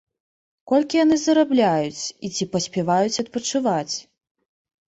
Колькі 0.71 0.95
яны 0.99 1.15
зарабляюць 1.25 2.03
і 2.29 2.31
ці 2.39 2.47
паспяваюць 2.57 3.21
адпачываць? 3.25 3.95